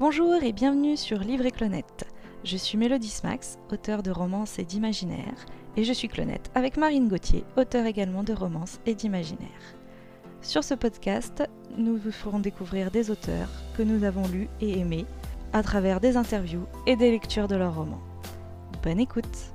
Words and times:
Bonjour 0.00 0.42
et 0.42 0.52
bienvenue 0.52 0.96
sur 0.96 1.20
Livre 1.20 1.46
et 1.46 1.52
Clonette. 1.52 2.04
Je 2.42 2.56
suis 2.56 2.76
Mélodie 2.76 3.06
Smax, 3.06 3.60
auteure 3.70 4.02
de 4.02 4.10
romances 4.10 4.58
et 4.58 4.64
d'imaginaire, 4.64 5.46
et 5.76 5.84
je 5.84 5.92
suis 5.92 6.08
Clonette 6.08 6.50
avec 6.56 6.76
Marine 6.76 7.06
Gauthier, 7.06 7.44
auteure 7.56 7.86
également 7.86 8.24
de 8.24 8.32
romances 8.32 8.80
et 8.86 8.96
d'imaginaire. 8.96 9.48
Sur 10.42 10.64
ce 10.64 10.74
podcast, 10.74 11.44
nous 11.78 11.96
vous 11.96 12.10
ferons 12.10 12.40
découvrir 12.40 12.90
des 12.90 13.12
auteurs 13.12 13.48
que 13.76 13.84
nous 13.84 14.02
avons 14.02 14.26
lus 14.26 14.48
et 14.60 14.80
aimés 14.80 15.06
à 15.52 15.62
travers 15.62 16.00
des 16.00 16.16
interviews 16.16 16.66
et 16.88 16.96
des 16.96 17.12
lectures 17.12 17.46
de 17.46 17.54
leurs 17.54 17.76
romans. 17.76 18.02
Bonne 18.82 18.98
écoute 18.98 19.54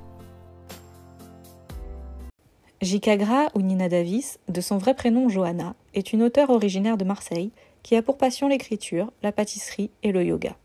Jikagra 2.80 3.48
ou 3.54 3.60
Nina 3.60 3.90
Davis, 3.90 4.38
de 4.48 4.62
son 4.62 4.78
vrai 4.78 4.94
prénom 4.94 5.28
Johanna, 5.28 5.74
est 5.92 6.14
une 6.14 6.22
auteure 6.22 6.48
originaire 6.48 6.96
de 6.96 7.04
Marseille 7.04 7.52
qui 7.82 7.96
a 7.96 8.02
pour 8.02 8.18
passion 8.18 8.48
l'écriture, 8.48 9.12
la 9.22 9.32
pâtisserie 9.32 9.90
et 10.02 10.12
le 10.12 10.24
yoga. 10.24 10.56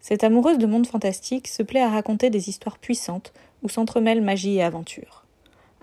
Cette 0.00 0.24
amoureuse 0.24 0.58
de 0.58 0.66
monde 0.66 0.86
fantastique 0.86 1.48
se 1.48 1.62
plaît 1.62 1.80
à 1.80 1.88
raconter 1.88 2.30
des 2.30 2.48
histoires 2.48 2.78
puissantes 2.78 3.32
où 3.62 3.68
s'entremêlent 3.68 4.22
magie 4.22 4.56
et 4.56 4.62
aventure. 4.62 5.24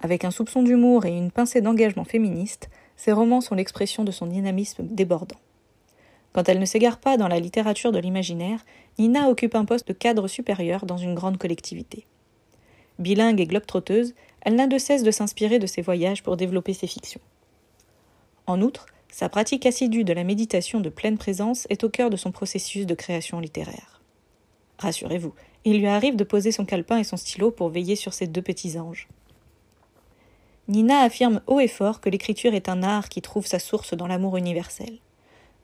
Avec 0.01 0.25
un 0.25 0.31
soupçon 0.31 0.63
d'humour 0.63 1.05
et 1.05 1.17
une 1.17 1.31
pincée 1.31 1.61
d'engagement 1.61 2.03
féministe, 2.03 2.69
ses 2.95 3.11
romans 3.11 3.41
sont 3.41 3.55
l'expression 3.55 4.03
de 4.03 4.11
son 4.11 4.27
dynamisme 4.27 4.83
débordant. 4.85 5.39
Quand 6.33 6.47
elle 6.47 6.59
ne 6.59 6.65
s'égare 6.65 6.99
pas 6.99 7.17
dans 7.17 7.27
la 7.27 7.39
littérature 7.39 7.91
de 7.91 7.99
l'imaginaire, 7.99 8.63
Nina 8.99 9.29
occupe 9.29 9.55
un 9.55 9.65
poste 9.65 9.87
de 9.87 9.93
cadre 9.93 10.27
supérieur 10.27 10.85
dans 10.85 10.97
une 10.97 11.15
grande 11.15 11.37
collectivité. 11.37 12.05
Bilingue 12.99 13.41
et 13.41 13.47
globe-trotteuse, 13.47 14.13
elle 14.41 14.55
n'a 14.55 14.67
de 14.67 14.77
cesse 14.77 15.03
de 15.03 15.11
s'inspirer 15.11 15.59
de 15.59 15.67
ses 15.67 15.81
voyages 15.81 16.23
pour 16.23 16.37
développer 16.37 16.73
ses 16.73 16.87
fictions. 16.87 17.21
En 18.47 18.61
outre, 18.61 18.85
sa 19.11 19.27
pratique 19.27 19.65
assidue 19.65 20.05
de 20.05 20.13
la 20.13 20.23
méditation 20.23 20.79
de 20.79 20.89
pleine 20.89 21.17
présence 21.17 21.67
est 21.69 21.83
au 21.83 21.89
cœur 21.89 22.09
de 22.09 22.15
son 22.15 22.31
processus 22.31 22.85
de 22.85 22.95
création 22.95 23.41
littéraire. 23.41 24.01
Rassurez-vous, 24.79 25.33
il 25.65 25.79
lui 25.79 25.87
arrive 25.87 26.15
de 26.15 26.23
poser 26.23 26.51
son 26.51 26.65
calepin 26.65 26.97
et 26.97 27.03
son 27.03 27.17
stylo 27.17 27.51
pour 27.51 27.69
veiller 27.69 27.97
sur 27.97 28.13
ses 28.13 28.25
deux 28.25 28.41
petits 28.41 28.79
anges. 28.79 29.09
Nina 30.69 31.01
affirme 31.01 31.41
haut 31.45 31.59
et 31.59 31.67
fort 31.67 31.99
que 31.99 32.09
l'écriture 32.09 32.53
est 32.53 32.69
un 32.69 32.81
art 32.81 33.09
qui 33.09 33.21
trouve 33.21 33.45
sa 33.45 33.59
source 33.59 33.93
dans 33.93 34.07
l'amour 34.07 34.37
universel. 34.37 34.99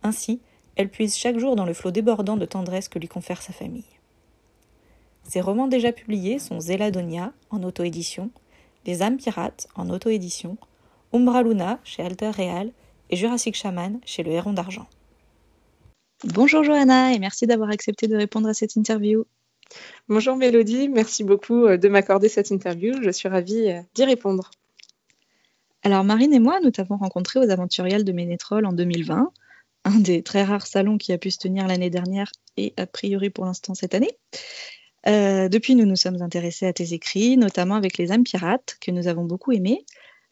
Ainsi, 0.04 0.42
elle 0.76 0.90
puise 0.90 1.16
chaque 1.16 1.40
jour 1.40 1.56
dans 1.56 1.66
le 1.66 1.74
flot 1.74 1.92
débordant 1.92 2.36
de 2.36 2.46
tendresse 2.46 2.90
que 2.90 3.00
lui 3.00 3.08
confère 3.08 3.42
sa 3.42 3.54
famille. 3.54 3.86
Ses 5.24 5.40
romans 5.42 5.68
déjà 5.68 5.94
publiés 5.94 6.40
sont 6.40 6.60
Zeladonia 6.60 7.32
en 7.50 7.64
auto-édition, 7.64 8.30
Les 8.86 9.02
âmes 9.02 9.18
pirates 9.18 9.68
en 9.76 9.90
auto-édition, 9.90 10.58
Umbra 11.14 11.44
Luna 11.44 11.80
chez 11.84 12.04
Alter 12.04 12.32
Real 12.32 12.72
et 13.10 13.16
Jurassic 13.16 13.56
Shaman 13.56 14.00
chez 14.06 14.24
le 14.24 14.32
Héron 14.32 14.54
d'Argent. 14.54 14.88
Bonjour 16.24 16.64
Johanna 16.64 17.14
et 17.14 17.20
merci 17.20 17.46
d'avoir 17.46 17.70
accepté 17.70 18.08
de 18.08 18.16
répondre 18.16 18.50
à 18.50 18.54
cette 18.54 18.76
interview. 18.76 19.26
Bonjour 20.08 20.36
Mélodie, 20.36 20.90
merci 20.90 21.24
beaucoup 21.24 21.66
euh, 21.66 21.78
de 21.78 21.88
m'accorder 21.90 22.30
cette 22.30 22.52
interview. 22.52 22.96
Je 23.02 23.10
suis 23.10 23.30
ravie 23.30 23.70
euh, 23.70 23.82
d'y 23.94 24.06
répondre. 24.06 24.50
Alors 25.84 26.04
Marine 26.04 26.34
et 26.34 26.40
moi, 26.40 26.60
nous 26.62 26.72
t'avons 26.72 26.98
rencontré 26.98 27.40
aux 27.40 27.50
Aventuriales 27.50 28.04
de 28.04 28.12
Ménétrol 28.12 28.66
en 28.66 28.74
2020, 28.74 29.32
un 29.86 30.00
des 30.00 30.24
très 30.24 30.44
rares 30.44 30.68
salons 30.68 30.98
qui 30.98 31.14
a 31.14 31.18
pu 31.18 31.32
se 31.32 31.38
tenir 31.38 31.68
l'année 31.68 31.90
dernière 31.90 32.32
et 32.58 32.74
a 32.78 32.86
priori 32.88 33.30
pour 33.30 33.46
l'instant 33.46 33.76
cette 33.76 33.94
année. 33.94 34.18
Euh, 35.08 35.48
depuis, 35.48 35.76
nous 35.76 35.86
nous 35.86 35.96
sommes 35.96 36.22
intéressés 36.22 36.66
à 36.66 36.74
tes 36.74 36.94
écrits, 36.94 37.38
notamment 37.38 37.76
avec 37.76 37.98
Les 37.98 38.12
âmes 38.12 38.24
pirates, 38.24 38.78
que 38.82 38.92
nous 38.92 39.08
avons 39.08 39.24
beaucoup 39.24 39.52
aimés, 39.52 39.86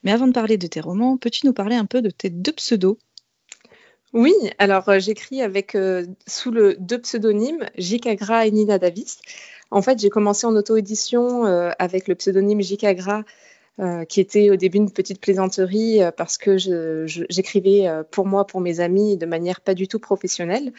mais 0.06 0.12
avant 0.12 0.28
de 0.28 0.34
parler 0.34 0.58
de 0.58 0.68
tes 0.68 0.80
romans, 0.80 1.18
peux-tu 1.18 1.46
nous 1.46 1.54
parler 1.54 1.76
un 1.76 1.86
peu 1.86 2.02
de 2.02 2.12
tes 2.12 2.30
deux 2.30 2.54
pseudos? 2.54 2.98
Oui, 4.16 4.34
alors 4.60 4.88
euh, 4.88 5.00
j'écris 5.00 5.42
avec 5.42 5.76
euh, 5.76 6.06
sous 6.26 6.50
le 6.50 6.78
deux 6.80 7.02
pseudonymes, 7.02 7.66
Jikagra 7.78 8.48
et 8.48 8.52
Nina 8.52 8.80
Davis. 8.80 9.20
En 9.72 9.82
fait, 9.82 10.00
j'ai 10.00 10.10
commencé 10.10 10.48
en 10.48 10.56
auto-édition 10.56 11.46
euh, 11.46 11.72
avec 11.80 12.08
le 12.08 12.16
pseudonyme 12.16 12.62
Jikagra, 12.62 13.26
qui 14.08 14.22
était 14.22 14.52
au 14.52 14.56
début 14.56 14.78
une 14.78 14.90
petite 14.90 15.20
plaisanterie 15.20 16.00
parce 16.16 16.38
que 16.38 16.56
j'écrivais 16.58 17.90
pour 18.10 18.26
moi, 18.26 18.48
pour 18.48 18.62
mes 18.62 18.80
amis, 18.80 19.18
de 19.18 19.26
manière 19.26 19.60
pas 19.60 19.74
du 19.74 19.90
tout 19.90 20.00
professionnelle. 20.00 20.72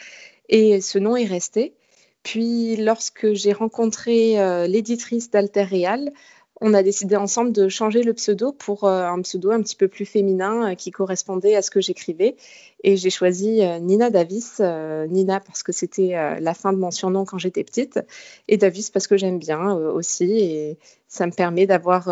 Et 0.49 0.81
ce 0.81 0.97
nom 0.97 1.15
est 1.15 1.25
resté. 1.25 1.75
Puis, 2.23 2.75
lorsque 2.75 3.33
j'ai 3.33 3.53
rencontré 3.53 4.67
l'éditrice 4.67 5.29
d'Alter 5.29 5.61
Real, 5.61 6.11
on 6.59 6.73
a 6.73 6.81
décidé 6.81 7.15
ensemble 7.15 7.51
de 7.51 7.69
changer 7.69 8.03
le 8.03 8.13
pseudo 8.13 8.51
pour 8.51 8.85
euh, 8.85 9.05
un 9.05 9.21
pseudo 9.21 9.51
un 9.51 9.61
petit 9.61 9.75
peu 9.75 9.87
plus 9.87 10.05
féminin 10.05 10.71
euh, 10.71 10.75
qui 10.75 10.91
correspondait 10.91 11.55
à 11.55 11.61
ce 11.61 11.69
que 11.69 11.81
j'écrivais. 11.81 12.35
Et 12.83 12.97
j'ai 12.97 13.09
choisi 13.09 13.61
euh, 13.63 13.79
Nina 13.79 14.09
Davis. 14.09 14.59
Nina 14.59 15.39
parce 15.39 15.63
que 15.63 15.71
c'était 15.71 16.39
la 16.39 16.53
fin 16.53 16.73
de 16.73 16.77
mon 16.77 16.91
surnom 16.91 17.25
quand 17.25 17.37
j'étais 17.37 17.63
petite. 17.63 17.99
Et 18.47 18.57
Davis 18.57 18.89
parce 18.89 19.07
que 19.07 19.17
j'aime 19.17 19.39
bien 19.39 19.73
aussi. 19.73 20.31
Et 20.39 20.77
ça 21.07 21.25
me 21.27 21.31
permet 21.31 21.65
d'avoir 21.65 22.09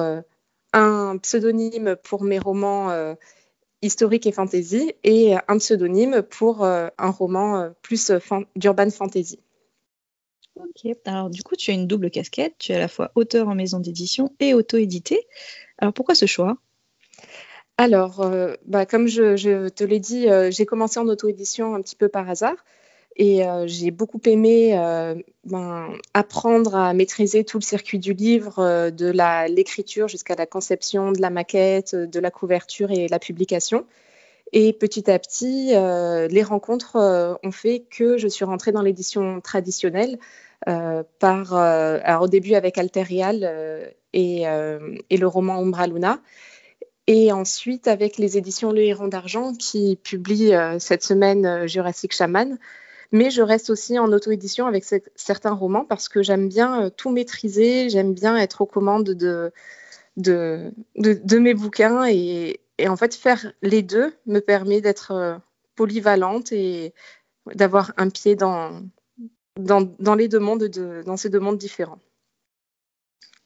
un 0.74 1.18
pseudonyme 1.18 1.96
pour 2.04 2.24
mes 2.24 2.40
romans 2.40 3.16
historiques 3.82 4.26
et 4.26 4.32
fantasy 4.32 4.94
et 5.04 5.36
un 5.48 5.58
pseudonyme 5.58 6.24
pour 6.24 6.66
un 6.66 7.12
roman 7.12 7.70
plus 7.82 8.12
d'urban 8.56 8.90
fantasy. 8.90 9.40
Ok, 10.56 10.92
alors 11.06 11.30
du 11.30 11.44
coup, 11.44 11.56
tu 11.56 11.72
as 11.72 11.74
une 11.74 11.88
double 11.88 12.10
casquette, 12.10 12.56
tu 12.60 12.72
es 12.72 12.76
à 12.76 12.80
la 12.80 12.88
fois 12.88 13.12
auteur 13.16 13.50
en 13.50 13.56
maison 13.56 13.80
d'édition 13.80 14.34
et 14.40 14.54
auto-édité. 14.54 15.28
Alors 15.78 15.94
pourquoi 15.94 16.16
ce 16.16 16.26
choix? 16.26 16.58
Alors, 17.78 18.22
euh, 18.22 18.56
bah, 18.66 18.86
comme 18.86 19.08
je, 19.08 19.68
te 19.68 19.84
l'ai 19.84 20.00
dit, 20.00 20.30
euh, 20.30 20.50
j'ai 20.50 20.66
commencé 20.66 20.98
en 21.00 21.08
auto-édition 21.08 21.76
un 21.76 21.82
petit 21.82 21.98
peu 21.98 22.08
par 22.08 22.30
hasard 22.30 22.56
et 23.18 23.46
euh, 23.46 23.68
j'ai 23.68 23.92
beaucoup 23.92 24.22
aimé 24.26 24.72
ben, 25.44 25.90
apprendre 26.14 26.76
à 26.76 26.94
maîtriser 26.94 27.44
tout 27.44 27.58
le 27.58 27.64
circuit 27.64 28.00
du 28.00 28.14
livre, 28.14 28.90
de 28.92 29.48
l'écriture 29.50 30.08
jusqu'à 30.08 30.36
la 30.36 30.46
conception, 30.46 31.12
de 31.12 31.22
la 31.22 31.30
maquette, 31.30 31.96
de 31.96 32.20
la 32.20 32.32
couverture 32.32 32.92
et 32.92 33.08
la 33.08 33.20
publication. 33.20 33.86
Et 34.58 34.72
petit 34.72 35.12
à 35.12 35.20
petit, 35.20 35.74
les 35.74 36.44
rencontres 36.44 37.38
ont 37.44 37.52
fait 37.52 37.82
que 37.92 38.18
je 38.18 38.28
suis 38.28 38.46
rentrée 38.46 38.72
dans 38.72 38.82
l'édition 38.82 39.42
traditionnelle 39.42 40.18
euh, 40.68 41.04
par, 41.20 41.54
euh, 41.54 42.00
alors 42.04 42.24
au 42.24 42.28
début 42.28 42.56
avec 42.56 42.80
Alterial 42.80 43.42
euh, 43.44 43.88
et, 44.14 44.46
le 44.46 45.28
roman 45.28 45.60
Umbra 45.60 45.88
Luna. 45.88 46.20
Et 47.08 47.32
ensuite 47.32 47.88
avec 47.88 48.18
les 48.18 48.38
éditions 48.38 48.72
Le 48.72 48.82
Héron 48.82 49.08
d'Argent 49.08 49.54
qui 49.54 49.96
publient 50.02 50.54
cette 50.80 51.04
semaine 51.04 51.68
Jurassic 51.68 52.14
Shaman. 52.14 52.58
Mais 53.12 53.30
je 53.30 53.44
reste 53.44 53.70
aussi 53.70 54.00
en 54.00 54.12
auto-édition 54.12 54.66
avec 54.66 54.84
certains 55.16 55.54
romans 55.54 55.86
parce 55.86 56.10
que 56.10 56.24
j'aime 56.24 56.50
bien 56.50 56.90
tout 56.90 57.12
maîtriser, 57.12 57.90
j'aime 57.90 58.14
bien 58.14 58.36
être 58.38 58.62
aux 58.62 58.66
commandes 58.66 59.12
de, 59.12 59.52
de, 60.18 60.74
de, 60.96 61.38
mes 61.38 61.54
bouquins. 61.54 62.08
Et, 62.08 62.60
et, 62.78 62.88
en 62.88 62.96
fait, 62.96 63.16
faire 63.16 63.52
les 63.62 63.82
deux 63.82 64.14
me 64.26 64.40
permet 64.40 64.82
d'être 64.82 65.42
polyvalente 65.76 66.52
et 66.52 66.94
d'avoir 67.54 67.94
un 67.98 68.10
pied 68.10 68.36
dans, 68.36 68.82
dans, 69.58 70.16
les 70.16 70.28
deux 70.28 70.40
mondes 70.40 70.66
dans 71.06 71.18
ces 71.18 71.30
deux 71.30 71.40
mondes 71.40 71.58
différents. 71.58 72.00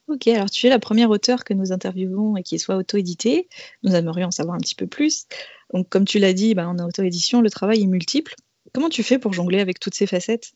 Ok, 0.08 0.26
alors 0.26 0.50
tu 0.50 0.66
es 0.66 0.70
la 0.70 0.80
première 0.80 1.10
auteure 1.10 1.44
que 1.44 1.54
nous 1.54 1.70
interviewons 1.70 2.36
et 2.36 2.42
qui 2.42 2.58
soit 2.58 2.76
auto-éditée. 2.76 3.48
Nous 3.84 3.94
aimerions 3.94 4.28
en 4.28 4.32
savoir 4.32 4.56
un 4.56 4.60
petit 4.60 4.74
peu 4.74 4.88
plus. 4.88 5.26
Donc, 5.72 5.88
comme 5.88 6.04
tu 6.04 6.18
l'as 6.18 6.32
dit, 6.32 6.54
bah, 6.54 6.68
en 6.68 6.78
auto-édition, 6.78 7.40
le 7.40 7.50
travail 7.50 7.82
est 7.82 7.86
multiple. 7.86 8.34
Comment 8.74 8.88
tu 8.88 9.04
fais 9.04 9.18
pour 9.20 9.32
jongler 9.32 9.60
avec 9.60 9.78
toutes 9.78 9.94
ces 9.94 10.08
facettes? 10.08 10.52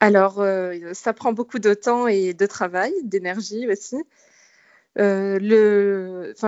Alors, 0.00 0.40
euh, 0.40 0.94
ça 0.94 1.12
prend 1.12 1.32
beaucoup 1.32 1.58
de 1.58 1.74
temps 1.74 2.06
et 2.06 2.32
de 2.32 2.46
travail, 2.46 2.92
d'énergie 3.04 3.68
aussi. 3.68 3.96
Euh, 4.98 5.38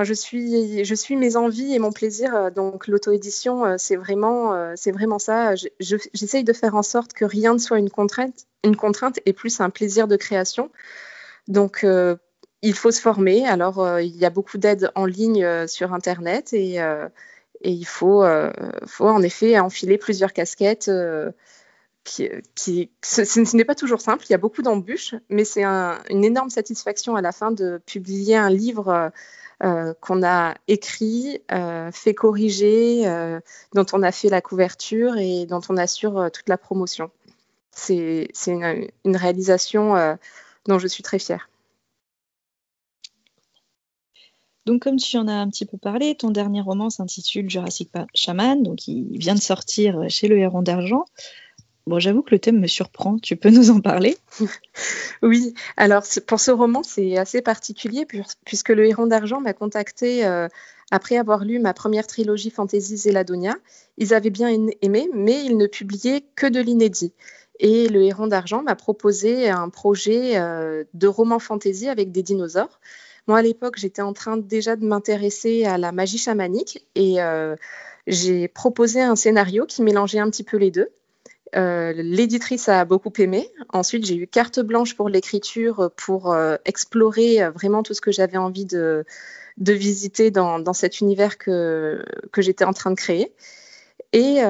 je 0.03 0.15
suis, 0.15 1.16
mes 1.16 1.37
envies 1.37 1.75
et 1.75 1.78
mon 1.78 1.93
plaisir. 1.93 2.34
Euh, 2.34 2.50
donc, 2.50 2.87
l'auto-édition, 2.88 3.65
euh, 3.65 3.75
c'est 3.78 3.97
vraiment, 3.97 4.75
c'est 4.77 4.93
vraiment 4.93 5.19
ça. 5.19 5.55
J'essaye 5.81 6.44
de 6.44 6.52
faire 6.52 6.75
en 6.75 6.82
sorte 6.82 7.12
que 7.12 7.25
rien 7.25 7.55
ne 7.55 7.58
soit 7.58 7.79
une 7.79 7.91
contrainte, 7.91 8.46
une 8.64 8.76
contrainte 8.76 9.19
et 9.26 9.32
plus 9.32 9.61
un 9.61 9.70
plaisir 9.70 10.08
de 10.08 10.17
création. 10.17 10.70
Donc, 11.49 11.87
il 12.62 12.75
faut 12.75 12.91
se 12.91 13.00
former. 13.00 13.46
Alors, 13.46 14.00
il 14.00 14.17
y 14.17 14.25
a 14.25 14.31
beaucoup 14.31 14.58
d'aides 14.58 14.90
en 14.94 15.06
ligne 15.06 15.67
sur 15.67 15.93
Internet 15.93 16.52
et, 16.52 16.79
il 17.67 17.87
faut 17.87 18.25
en 18.25 19.23
effet 19.23 19.58
enfiler 19.58 19.97
plusieurs 19.99 20.32
casquettes 20.32 20.90
ce, 22.06 23.56
n'est 23.56 23.64
pas 23.64 23.74
toujours 23.74 24.00
simple, 24.00 24.24
il 24.28 24.32
y 24.32 24.34
a 24.34 24.38
beaucoup 24.38 24.62
d'embûches, 24.62 25.14
mais 25.30 25.44
c'est 25.44 25.64
une 25.64 26.24
énorme 26.24 26.50
satisfaction 26.50 27.16
à 27.16 27.22
la 27.22 27.32
fin 27.32 27.50
de 27.50 27.80
publier 27.86 28.36
un 28.36 28.50
livre 28.50 28.88
euh, 28.88 29.08
euh, 29.62 29.94
qu'on 30.00 30.22
a 30.22 30.54
écrit, 30.68 31.40
euh, 31.52 31.90
fait 31.92 32.14
corriger, 32.14 33.04
dont 33.74 33.86
on 33.92 34.02
a 34.02 34.12
fait 34.12 34.28
la 34.28 34.40
couverture 34.40 35.16
et 35.16 35.46
dont 35.46 35.60
on 35.68 35.76
assure 35.76 36.30
toute 36.32 36.48
la 36.48 36.58
promotion. 36.58 37.10
C'est 37.70 38.28
une, 38.46 38.88
une, 39.04 39.16
réalisation 39.16 40.16
dont 40.66 40.78
je 40.78 40.86
suis 40.86 41.02
très 41.02 41.18
fière. 41.18 41.48
Donc, 44.66 44.82
comme 44.82 44.96
tu 44.96 45.16
en 45.18 45.28
as 45.28 45.34
un 45.34 45.48
petit 45.48 45.66
peu 45.66 45.76
parlé, 45.76 46.14
ton 46.14 46.30
dernier 46.30 46.62
roman 46.62 46.88
s'intitule 46.88 47.50
Jurassic 47.50 47.90
Shaman, 48.14 48.62
donc 48.62 48.88
il 48.88 49.18
vient 49.18 49.34
de 49.34 49.40
sortir 49.40 50.08
chez 50.08 50.26
Le 50.26 50.38
Héron 50.38 50.62
d'Argent. 50.62 51.04
Bon, 51.86 51.98
j'avoue 51.98 52.22
que 52.22 52.31
le 52.31 52.38
thème 52.38 52.60
me 52.60 52.66
surprend. 52.66 53.19
Tu 53.19 53.36
peux 53.36 53.50
nous 53.50 53.70
en 53.70 53.81
parler? 53.81 54.16
Oui, 55.22 55.54
alors 55.76 56.04
pour 56.26 56.40
ce 56.40 56.50
roman, 56.50 56.82
c'est 56.82 57.16
assez 57.16 57.40
particulier 57.40 58.06
puisque 58.44 58.69
le 58.69 58.86
Héron 58.86 59.06
d'Argent 59.06 59.40
m'a 59.40 59.54
contacté 59.54 60.26
euh, 60.26 60.48
après 60.90 61.16
avoir 61.16 61.44
lu 61.44 61.58
ma 61.58 61.72
première 61.72 62.06
trilogie 62.06 62.50
fantasy 62.50 62.96
Zeladonia. 62.98 63.54
Ils 63.96 64.12
avaient 64.12 64.31
bien 64.31 64.48
aimé, 64.82 65.08
mais 65.14 65.42
ils 65.44 65.56
ne 65.56 65.66
publiaient 65.66 66.25
que 66.36 66.46
de 66.46 66.60
l'inédit. 66.60 67.14
Et 67.60 67.88
le 67.88 68.02
Héron 68.02 68.26
d'Argent 68.26 68.62
m'a 68.62 68.75
proposé 68.75 69.48
un 69.48 69.69
projet 69.69 70.37
euh, 70.37 70.84
de 70.92 71.06
roman 71.06 71.38
fantasy 71.38 71.88
avec 71.88 72.12
des 72.12 72.22
dinosaures. 72.22 72.80
Moi, 73.26 73.38
à 73.38 73.42
l'époque, 73.42 73.78
j'étais 73.78 74.02
en 74.02 74.12
train 74.12 74.37
déjà 74.37 74.76
de 74.76 74.84
m'intéresser 74.84 75.64
à 75.64 75.78
la 75.78 75.92
magie 75.92 76.19
chamanique 76.19 76.87
et 76.94 77.22
euh, 77.22 77.56
j'ai 78.06 78.48
proposé 78.48 79.00
un 79.00 79.16
scénario 79.16 79.64
qui 79.64 79.82
mélangeait 79.82 80.19
un 80.19 80.28
petit 80.28 80.44
peu 80.44 80.58
les 80.58 80.70
deux. 80.70 80.90
Euh, 81.56 81.93
l'éditrice 81.94 82.69
a 82.69 82.85
beaucoup 82.85 83.12
aimé. 83.19 83.50
Ensuite, 83.73 84.05
j'ai 84.06 84.17
eu 84.17 84.26
carte 84.26 84.61
blanche 84.61 84.96
pour 84.96 85.08
l'écriture 85.08 85.91
pour 85.96 86.32
euh, 86.32 86.56
explorer 86.64 87.43
euh, 87.43 87.50
vraiment 87.50 87.82
tout 87.82 87.94
ce 87.94 88.00
que 88.00 88.11
j'avais 88.11 88.38
envie 88.38 88.64
de, 88.64 89.05
visiter 89.58 90.31
dans, 90.31 90.73
cet 90.73 91.00
univers 91.00 91.38
que, 91.38 92.05
j'étais 92.38 92.64
en 92.64 92.73
train 92.73 92.91
de 92.91 92.96
créer. 92.96 93.32
Et, 94.12 94.41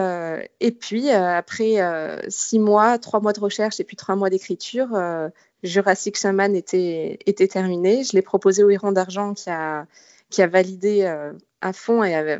puis, 0.80 1.10
après 1.10 1.78
six 2.28 2.58
mois, 2.58 2.98
trois 2.98 3.20
mois 3.20 3.32
de 3.32 3.40
recherche 3.40 3.80
et 3.80 3.84
puis 3.84 3.96
trois 3.96 4.14
mois 4.14 4.30
d'écriture, 4.30 4.88
Jurassic 5.62 6.16
Shaman 6.18 6.54
était, 6.54 7.18
terminé. 7.50 8.04
Je 8.04 8.12
l'ai 8.12 8.22
proposé 8.22 8.62
au 8.62 8.70
Héron 8.70 8.92
d'Argent 8.92 9.34
qui 9.34 9.50
a, 9.50 10.46
validé 10.46 11.04
à 11.60 11.72
fond 11.72 12.04
et 12.04 12.38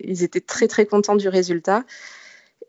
ils 0.00 0.22
étaient 0.22 0.40
très 0.40 0.68
très 0.68 0.86
contents 0.86 1.16
du 1.16 1.28
résultat. 1.28 1.84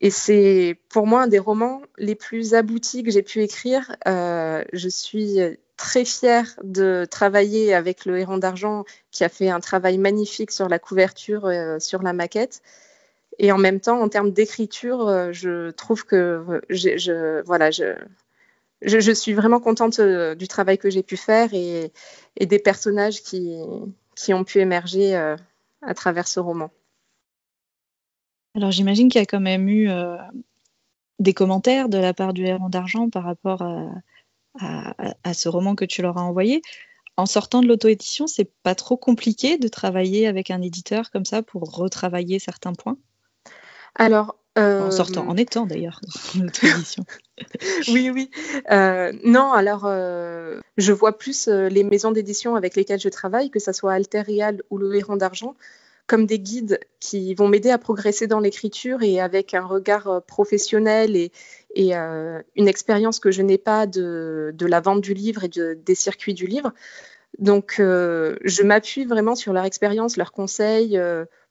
Et 0.01 0.09
c'est 0.09 0.77
pour 0.89 1.06
moi 1.06 1.21
un 1.21 1.27
des 1.27 1.39
romans 1.39 1.83
les 2.00 2.15
plus 2.15 2.56
aboutis 2.56 3.03
que 3.03 3.12
j'ai 3.12 3.21
pu 3.21 3.44
écrire. 3.44 3.95
Euh, 4.07 4.63
je 4.74 4.89
suis 4.89 5.38
très 5.77 6.06
fière 6.06 6.59
de 6.63 7.06
travailler 7.09 7.75
avec 7.75 8.06
le 8.06 8.18
Héron 8.18 8.39
d'Argent 8.39 8.83
qui 9.12 9.24
a 9.24 9.30
fait 9.30 9.50
un 9.50 9.59
travail 9.59 10.00
magnifique 10.00 10.50
sur 10.51 10.68
la 10.68 10.80
couverture, 10.80 11.45
euh, 11.45 11.77
sur 11.80 12.01
la 12.01 12.13
maquette. 12.13 12.63
Et 13.38 13.51
en 13.51 13.59
même 13.59 13.80
temps, 13.80 14.01
en 14.01 14.09
termes 14.09 14.31
d'écriture, 14.31 15.07
euh, 15.07 15.31
je 15.33 15.69
trouve 15.69 16.04
que 16.04 16.62
je, 16.69 17.44
voilà, 17.44 17.69
je, 17.69 17.94
je, 18.81 19.12
suis 19.12 19.33
vraiment 19.33 19.59
contente 19.59 20.01
du 20.01 20.47
travail 20.47 20.80
que 20.80 20.89
j'ai 20.89 21.04
pu 21.04 21.15
faire 21.15 21.54
et, 21.54 21.92
et, 22.38 22.45
des 22.47 22.59
personnages 22.59 23.21
qui, 23.21 23.56
qui 24.15 24.33
ont 24.33 24.44
pu 24.44 24.59
émerger 24.59 25.15
à 25.15 25.94
travers 25.94 26.27
ce 26.27 26.39
roman. 26.39 26.71
Alors 28.56 28.71
j'imagine 28.71 29.09
qu'il 29.09 29.19
y 29.19 29.24
a 29.24 29.25
quand 29.25 29.39
même 29.39 29.69
eu 29.69 29.89
euh, 29.89 30.18
des 31.19 31.33
commentaires 31.33 31.89
de 31.89 31.98
la 31.98 32.13
part 32.13 32.33
du 32.33 32.45
Héron 32.45 32.69
d'Argent 32.69 33.09
par 33.09 33.24
rapport 33.24 33.62
à, 34.59 35.33
ce 35.33 35.48
roman 35.48 35.75
que 35.75 35.86
tu 35.86 36.01
leur 36.01 36.18
as 36.18 36.24
envoyé. 36.24 36.62
En 37.18 37.25
sortant 37.25 37.62
de 37.62 37.68
l'auto-édition, 37.68 38.27
c'est 38.27 38.51
pas 38.63 38.75
trop 38.75 38.98
compliqué 38.98 39.57
de 39.57 39.68
travailler 39.68 40.27
avec 40.27 40.51
un 40.51 40.62
éditeur 40.62 41.12
comme 41.12 41.25
ça 41.25 41.42
pour 41.42 41.63
retravailler 41.74 42.39
certains 42.39 42.74
points? 42.74 42.98
Alors, 43.95 44.38
en 44.57 44.62
euh, 44.62 44.92
sortant, 44.92 45.27
en 45.27 45.38
étant 45.38 45.65
d'ailleurs 45.65 46.01
dans 46.36 46.42
l'auto-édition. 46.44 47.06
oui, 47.89 48.09
oui. 48.09 48.30
Euh, 48.71 49.13
non, 49.24 49.54
alors 49.54 49.86
je 49.86 50.92
vois 50.92 51.18
plus 51.18 51.47
les 51.47 51.83
maisons 51.83 52.12
d'édition 52.12 52.56
avec 52.56 52.75
lesquelles 52.75 53.00
je 53.00 53.09
travaille, 53.09 53.50
que 53.50 53.59
ce 53.59 53.71
soit 53.71 53.94
Alterial 53.94 54.62
ou 54.69 54.77
le 54.77 54.94
Héron 54.95 55.15
d'Argent, 55.15 55.56
comme 56.12 56.25
des 56.25 56.40
guides 56.40 56.81
qui 57.00 57.34
vont 57.36 57.48
m'aider 57.48 57.69
à 57.69 57.78
progresser 57.78 58.28
dans 58.28 58.42
l'écriture 58.42 59.02
et 59.02 59.22
avec 59.22 59.54
un 59.54 59.66
regard 59.66 60.08
euh, 60.10 60.19
professionnel 60.19 61.16
et, 61.16 61.31
euh, 61.80 62.42
une 62.58 62.68
expérience 62.68 63.22
que 63.22 63.31
je 63.31 63.42
n'ai 63.42 63.58
pas 63.58 63.88
de, 63.88 64.54
la 64.60 64.81
vente 64.81 65.00
du 65.00 65.13
livre 65.13 65.46
et 65.46 65.48
des 65.48 65.96
circuits 65.96 66.34
du 66.34 66.48
livre. 66.48 66.74
Donc, 67.40 67.78
euh, 67.80 68.36
je 68.44 68.62
m'appuie 68.62 69.06
vraiment 69.06 69.36
sur 69.36 69.54
leur 69.54 69.63
expérience, 69.63 70.18
leurs 70.18 70.34
conseils 70.34 71.00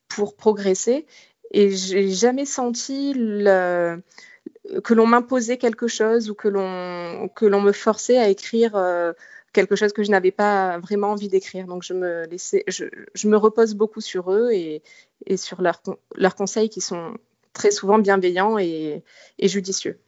pour 0.09 0.37
progresser. 0.37 1.07
Et 1.53 1.71
j'ai 1.71 2.11
jamais 2.11 2.45
senti 2.45 3.15
que 3.15 4.95
l'on 4.95 5.07
m'imposait 5.07 5.57
quelque 5.57 5.89
chose 5.89 6.29
ou 6.29 6.35
que 6.35 6.49
l'on 6.49 7.61
me 7.63 7.73
forçait 7.73 8.19
à 8.19 8.29
écrire 8.29 8.77
quelque 9.53 9.77
chose 9.77 9.93
que 9.93 10.03
je 10.03 10.11
n'avais 10.11 10.31
pas 10.31 10.79
vraiment 10.79 11.11
envie 11.11 11.29
d'écrire. 11.29 11.67
Donc 11.67 11.83
je 11.83 11.93
me, 11.93 12.27
laissais, 12.27 12.65
je, 12.69 12.85
je, 13.15 13.29
me 13.29 13.37
repose 13.37 13.75
beaucoup 13.75 14.01
sur 14.01 14.33
eux 14.33 14.51
et, 14.53 14.83
et 15.27 15.37
sur 15.37 15.63
leurs, 15.63 15.83
leurs 16.15 16.35
conseils 16.35 16.69
qui 16.69 16.81
sont 16.81 17.15
très 17.53 17.71
souvent 17.71 17.99
bienveillants 17.99 18.59
et, 18.59 19.03
et, 19.39 19.49
judicieux. 19.49 19.99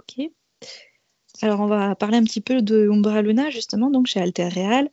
Ok. 0.00 0.30
Alors 1.40 1.60
on 1.60 1.66
va 1.66 1.94
parler 1.94 2.18
un 2.18 2.24
petit 2.24 2.40
peu 2.40 2.62
de 2.62 2.88
Umbra 2.90 3.22
Luna 3.22 3.50
justement, 3.50 3.90
donc 3.90 4.06
chez 4.06 4.20
Alter 4.20 4.48
Real. 4.48 4.90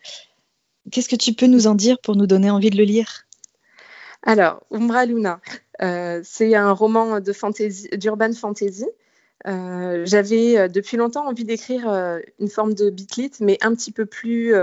Qu'est-ce 0.92 1.10
que 1.10 1.16
tu 1.16 1.34
peux 1.34 1.48
nous 1.48 1.68
en 1.68 1.76
dire 1.76 2.00
pour 2.00 2.16
nous 2.16 2.28
donner 2.28 2.52
envie 2.52 2.70
de 2.70 2.78
le 2.78 2.84
lire? 2.84 3.26
Alors, 4.22 4.64
Umbra 4.72 5.06
Luna, 5.06 5.40
euh, 5.82 6.22
c'est 6.24 6.56
un 6.56 6.72
roman 6.72 7.20
de 7.20 7.34
fantasy, 7.34 7.90
d'urban 7.90 8.34
fantasy 8.34 8.86
euh, 9.48 10.04
j'avais 10.06 10.58
euh, 10.58 10.68
depuis 10.68 10.98
longtemps 10.98 11.28
envie 11.28 11.44
d'écrire 11.44 11.88
euh, 11.88 12.20
une 12.40 12.50
forme 12.50 12.74
de 12.74 12.90
bitlit, 12.90 13.32
mais 13.42 13.58
un 13.62 13.76
petit 13.76 13.92
peu 13.92 14.06
plus 14.06 14.56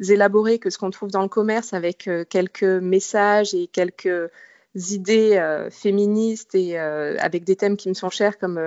élaborée 0.00 0.58
que 0.58 0.70
ce 0.70 0.78
qu'on 0.78 0.90
trouve 0.90 1.10
dans 1.10 1.22
le 1.22 1.28
commerce, 1.28 1.72
avec 1.72 2.08
quelques 2.28 2.62
messages 2.62 3.54
et 3.54 3.66
quelques 3.66 4.30
idées 4.74 5.66
féministes 5.70 6.54
et 6.54 6.78
avec 6.78 7.44
des 7.44 7.56
thèmes 7.56 7.76
qui 7.76 7.88
me 7.88 7.94
sont 7.94 8.10
chers 8.10 8.38
comme 8.38 8.60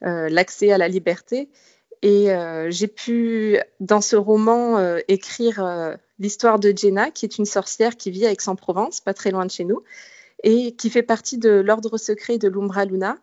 l'accès 0.00 0.72
à 0.72 0.78
la 0.78 0.88
liberté. 0.88 1.48
Et 2.02 2.28
j'ai 2.68 2.86
pu, 2.86 3.58
dans 3.80 4.00
ce 4.00 4.16
roman, 4.16 4.96
écrire 5.08 5.96
l'histoire 6.18 6.58
de 6.58 6.72
Jenna, 6.76 7.10
qui 7.10 7.24
est 7.24 7.38
une 7.38 7.46
sorcière 7.46 7.96
qui 7.96 8.10
vit 8.10 8.26
à 8.26 8.30
Aix-en-Provence, 8.30 9.00
pas 9.00 9.14
très 9.14 9.30
loin 9.30 9.46
de 9.46 9.50
chez 9.50 9.64
nous, 9.64 9.82
et 10.44 10.76
qui 10.76 10.90
fait 10.90 11.02
partie 11.02 11.38
de 11.38 11.50
l'ordre 11.50 11.98
secret 11.98 12.38
de 12.38 12.48
l'Umbra 12.48 12.84
Luna, 12.84 13.18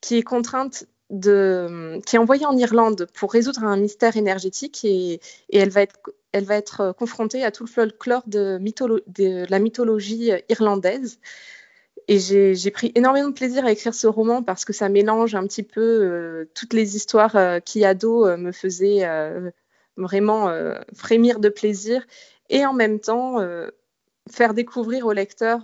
qui 0.00 0.16
est 0.16 0.22
contrainte 0.22 0.86
qui 1.10 2.16
est 2.16 2.18
envoyée 2.18 2.46
en 2.46 2.56
Irlande 2.56 3.06
pour 3.14 3.32
résoudre 3.32 3.64
un 3.64 3.76
mystère 3.76 4.16
énergétique 4.16 4.84
et, 4.84 5.20
elle, 5.52 5.70
va 5.70 5.82
être, 6.56 6.94
confrontée 6.98 7.44
à 7.44 7.50
tout 7.50 7.64
le 7.64 7.70
folklore 7.70 8.22
de, 8.26 9.50
la 9.50 9.58
mythologie 9.58 10.32
irlandaise. 10.48 11.18
Et 12.08 12.18
j'ai 12.18 12.70
pris 12.70 12.92
énormément 12.94 13.28
de 13.28 13.34
plaisir 13.34 13.64
à 13.64 13.72
écrire 13.72 13.94
ce 13.94 14.06
roman 14.06 14.42
parce 14.42 14.64
que 14.64 14.72
ça 14.72 14.88
mélange 14.88 15.34
un 15.34 15.46
petit 15.46 15.62
peu 15.62 15.80
euh, 15.80 16.50
toutes 16.54 16.74
les 16.74 16.96
histoires 16.96 17.36
euh, 17.36 17.60
qui, 17.60 17.84
ado, 17.84 18.26
euh, 18.26 18.36
me 18.36 18.52
faisaient 18.52 19.08
vraiment 19.96 20.52
frémir 20.92 21.38
de 21.38 21.48
plaisir 21.48 22.04
et 22.50 22.66
en 22.66 22.72
même 22.72 22.98
temps 22.98 23.38
faire 24.28 24.52
découvrir 24.52 25.06
au 25.06 25.12
lecteur 25.12 25.60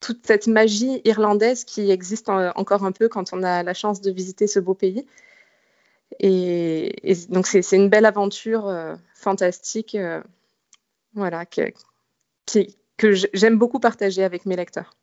toute 0.00 0.26
cette 0.26 0.46
magie 0.46 1.00
irlandaise 1.04 1.64
qui 1.64 1.90
existe 1.90 2.28
encore 2.28 2.84
un 2.84 2.92
peu 2.92 3.08
quand 3.08 3.32
on 3.32 3.42
a 3.42 3.62
la 3.62 3.74
chance 3.74 4.00
de 4.00 4.10
visiter 4.10 4.46
ce 4.46 4.60
beau 4.60 4.74
pays. 4.74 5.06
Et, 6.20 6.94
donc 7.28 7.46
c'est 7.46 7.72
une 7.72 7.88
belle 7.88 8.06
aventure 8.06 8.68
euh, 8.68 8.94
fantastique, 9.14 9.94
euh, 9.94 10.22
voilà, 11.14 11.46
que, 11.46 11.72
que 12.96 13.12
j'aime 13.32 13.58
beaucoup 13.58 13.80
partager 13.80 14.22
avec 14.22 14.46
mes 14.46 14.56
lecteurs. 14.56 14.96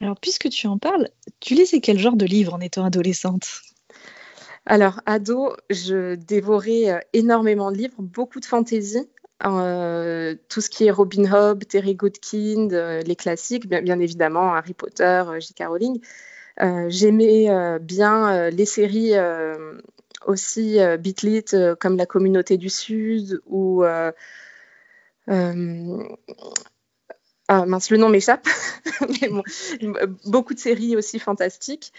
Alors, 0.00 0.18
puisque 0.18 0.48
tu 0.48 0.66
en 0.66 0.78
parles, 0.78 1.10
tu 1.40 1.54
lisais 1.54 1.80
quel 1.80 1.98
genre 1.98 2.16
de 2.16 2.24
livre 2.24 2.54
en 2.54 2.60
étant 2.60 2.84
adolescente? 2.84 3.60
Alors, 4.64 5.00
ado, 5.04 5.54
je 5.68 6.14
dévorais 6.14 6.90
euh, 6.90 6.98
énormément 7.12 7.70
de 7.70 7.76
livres, 7.76 7.96
beaucoup 7.98 8.40
de 8.40 8.44
fantaisie. 8.46 9.08
Euh, 9.44 10.34
tout 10.48 10.60
ce 10.60 10.68
qui 10.68 10.86
est 10.86 10.90
Robin 10.90 11.24
Hood, 11.24 11.66
Terry 11.66 11.94
Goodkind, 11.94 12.72
euh, 12.74 13.00
les 13.00 13.16
classiques, 13.16 13.66
bien, 13.68 13.98
évidemment, 13.98 14.54
Harry 14.54 14.74
Potter, 14.74 15.22
euh, 15.26 15.40
J.K. 15.40 15.64
Rowling. 15.66 16.00
J'aimais 16.88 17.78
bien 17.80 18.50
les 18.50 18.66
séries 18.66 19.14
aussi 20.26 20.78
Bitlit 20.98 21.46
comme 21.78 21.96
La 21.96 22.04
Communauté 22.04 22.58
du 22.58 22.68
Sud 22.68 23.40
ou 23.46 23.82
ah 23.82 24.12
mince, 27.48 27.90
le 27.90 27.96
nom 27.96 28.10
m'échappe, 28.10 28.46
beaucoup 30.26 30.52
de 30.52 30.58
séries 30.58 30.96
aussi 30.96 31.18
fantastiques. 31.18 31.94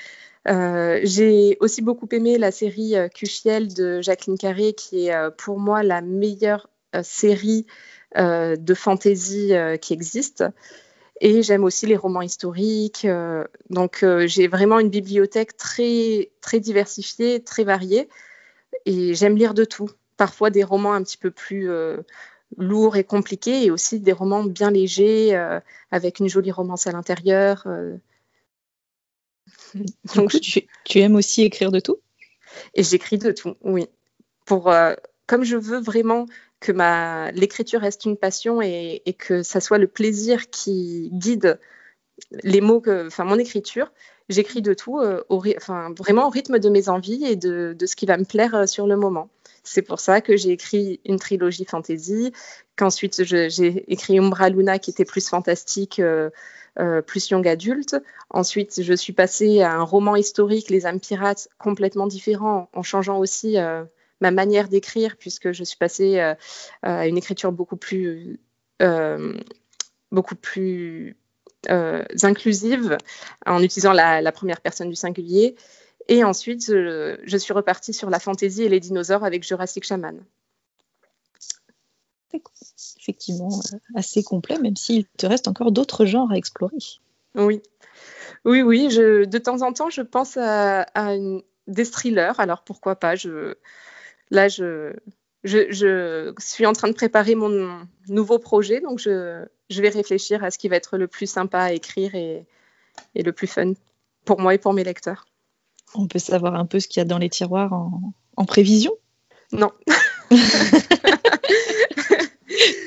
j'ai 0.46 1.58
aussi 1.60 1.82
beaucoup 1.82 2.08
aimé 2.12 2.38
la 2.38 2.52
série 2.52 2.94
Cuchiel 3.16 3.74
de 3.74 4.00
Jacqueline 4.02 4.38
Carré, 4.38 4.74
qui 4.74 5.08
est 5.08 5.32
pour 5.38 5.58
moi 5.58 5.82
la 5.82 6.02
meilleure 6.02 6.68
séries 7.04 7.66
euh, 8.18 8.56
de 8.56 8.74
fantasy 8.74 9.54
euh, 9.54 9.78
qui 9.78 9.94
existent. 9.94 10.52
Et 11.22 11.44
j'aime 11.44 11.64
aussi 11.64 11.86
les 11.86 11.98
romans 11.98 12.24
historiques. 12.24 13.06
donc 13.70 14.04
j'ai 14.26 14.48
vraiment 14.48 14.80
une 14.80 14.90
bibliothèque 14.90 15.56
très, 15.56 16.32
très 16.42 16.60
diversifiée, 16.60 17.44
très 17.44 17.64
variée. 17.64 18.10
Et 18.88 19.14
j'aime 19.14 19.38
lire 19.38 19.54
de 19.54 19.64
tout. 19.64 19.92
Parfois 20.18 20.50
des 20.50 20.64
romans 20.64 20.94
un 20.94 21.04
petit 21.04 21.18
peu 21.18 21.30
plus 21.30 21.70
lourds 22.58 22.96
et 22.96 23.04
compliqués 23.04 23.66
et 23.66 23.70
aussi 23.70 24.00
des 24.00 24.14
romans 24.14 24.44
bien 24.44 24.72
légers 24.72 25.40
avec 25.92 26.18
une 26.18 26.28
jolie 26.28 26.52
romance 26.52 26.88
à 26.88 26.92
l'intérieur. 26.92 27.68
Donc, 30.16 30.32
tu, 30.42 31.00
aimes 31.00 31.16
aussi 31.16 31.44
écrire 31.44 31.72
de 31.72 31.80
tout? 31.80 31.98
Et 32.74 32.84
j'écris 32.84 33.18
de 33.18 33.32
tout, 33.32 33.56
oui. 33.62 33.88
Pour, 34.46 34.70
euh, 34.70 34.94
comme 35.28 35.44
je 35.44 35.58
veux 35.58 35.80
vraiment 35.80 36.26
que 36.62 36.72
ma 36.72 37.32
l'écriture 37.32 37.82
reste 37.82 38.06
une 38.06 38.16
passion 38.16 38.62
et, 38.62 39.02
que 39.18 39.44
ça 39.44 39.60
soit 39.60 39.80
le 39.80 39.88
plaisir 39.88 40.50
qui 40.50 41.10
guide 41.12 41.60
les 42.44 42.62
mots, 42.62 42.80
que, 42.80 43.08
enfin 43.08 43.26
mon 43.26 43.40
écriture, 43.40 43.92
j'écris 44.30 44.62
de 44.62 44.74
tout, 44.74 45.00
euh, 45.00 45.24
enfin, 45.58 45.94
vraiment 45.98 46.28
au 46.28 46.30
rythme 46.30 46.60
de 46.60 46.70
mes 46.70 46.88
envies 46.88 47.26
et 47.26 47.36
de, 47.36 47.76
de 47.78 47.86
ce 47.86 47.96
qui 47.96 48.06
va 48.06 48.16
me 48.16 48.26
plaire 48.26 48.56
euh, 48.56 48.66
sur 48.68 48.86
le 48.88 48.96
moment. 48.96 49.30
C'est 49.64 49.82
pour 49.82 50.00
ça 50.00 50.22
que 50.22 50.38
j'ai 50.38 50.52
écrit 50.52 51.02
une 51.04 51.20
trilogie 51.20 51.66
fantasy, 51.66 52.32
qu'ensuite 52.76 53.24
j'ai 53.24 53.92
écrit 53.92 54.18
Umbra 54.20 54.50
Luna 54.50 54.80
qui 54.80 54.92
était 54.92 55.06
plus 55.06 55.28
fantastique, 55.28 56.00
euh, 56.00 56.30
plus 57.06 57.30
young 57.30 57.48
adulte. 57.48 57.96
Ensuite, 58.30 58.82
je 58.82 58.94
suis 58.94 59.14
passée 59.14 59.62
à 59.62 59.74
un 59.74 59.84
roman 59.84 60.16
historique, 60.16 60.70
Les 60.70 60.86
âmes 60.86 61.00
pirates, 61.00 61.48
complètement 61.58 62.08
différent, 62.08 62.70
en 62.74 62.82
changeant 62.82 63.20
aussi 63.20 63.58
ma 64.22 64.32
manière 64.32 64.70
d'écrire, 64.70 65.18
puisque 65.18 65.52
je 65.52 65.64
suis 65.64 65.78
passée 65.78 66.20
à 66.84 67.08
une 67.08 67.18
écriture 67.18 67.52
beaucoup 67.52 67.78
plus, 67.78 68.40
beaucoup 70.12 70.36
plus 70.36 71.18
inclusive, 71.68 72.98
en 73.46 73.62
utilisant 73.62 73.94
la, 73.94 74.22
la 74.22 74.32
première 74.32 74.62
personne 74.62 74.90
du 74.90 74.96
singulier. 74.96 75.56
Et 76.08 76.24
ensuite, 76.24 76.66
je, 76.68 77.38
suis 77.38 77.54
repartie 77.54 77.94
sur 77.94 78.10
la 78.10 78.20
fantaisie 78.20 78.64
et 78.64 78.70
les 78.70 78.80
dinosaures 78.80 79.24
avec 79.24 79.44
Jurassic 79.44 79.84
Shaman. 79.84 80.24
Effectivement, 83.00 83.50
euh, 83.74 83.78
assez 83.96 84.24
complet, 84.24 84.58
même 84.60 84.76
s'il 84.76 85.06
te 85.06 85.26
reste 85.26 85.48
encore 85.48 85.72
d'autres 85.72 86.06
genres 86.06 86.32
à 86.32 86.38
explorer. 86.38 86.78
Oui, 87.36 87.62
oui, 88.46 88.62
oui. 88.62 88.90
Je, 88.90 89.26
de 89.26 89.38
temps 89.38 89.62
en 89.62 89.74
temps, 89.74 89.90
je 89.90 90.02
pense 90.02 90.38
à, 90.38 90.86
des 91.68 91.86
thrillers. 91.90 92.40
Alors 92.40 92.64
pourquoi 92.64 92.96
pas? 92.96 93.16
Je, 93.16 93.56
Là, 94.32 94.48
je, 94.48 94.94
je, 95.44 96.34
suis 96.40 96.66
en 96.66 96.74
train 96.74 96.88
de 96.88 96.94
préparer 96.94 97.36
mon 97.36 97.86
nouveau 98.08 98.40
projet, 98.40 98.82
donc 98.82 99.00
je, 99.00 99.46
vais 99.70 99.90
réfléchir 99.90 100.44
à 100.44 100.52
ce 100.52 100.58
qui 100.58 100.68
va 100.68 100.78
être 100.78 100.98
le 100.98 101.08
plus 101.08 101.28
sympa 101.28 101.60
à 101.60 101.72
écrire 101.74 102.16
et 102.16 102.46
le 103.16 103.32
plus 103.32 103.48
fun 103.48 103.74
pour 104.26 104.40
moi 104.40 104.54
et 104.54 104.58
pour 104.58 104.74
mes 104.74 104.84
lecteurs. 104.84 105.26
On 105.94 106.08
peut 106.08 106.20
savoir 106.20 106.56
un 106.56 106.66
peu 106.66 106.80
ce 106.80 106.88
qu'il 106.88 107.00
y 107.00 107.02
a 107.02 107.06
dans 107.06 107.18
les 107.18 107.30
tiroirs 107.30 107.74
en, 107.74 108.46
prévision? 108.46 108.94
Non. 109.52 109.72